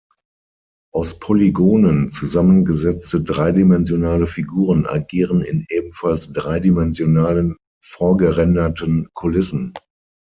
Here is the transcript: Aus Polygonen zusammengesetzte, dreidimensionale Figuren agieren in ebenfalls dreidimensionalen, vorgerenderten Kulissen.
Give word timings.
Aus 0.91 1.19
Polygonen 1.19 2.09
zusammengesetzte, 2.09 3.21
dreidimensionale 3.21 4.25
Figuren 4.25 4.87
agieren 4.87 5.43
in 5.43 5.67
ebenfalls 5.69 6.31
dreidimensionalen, 6.33 7.55
vorgerenderten 7.85 9.09
Kulissen. 9.13 9.75